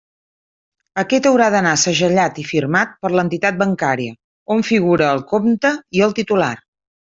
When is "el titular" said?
6.11-6.53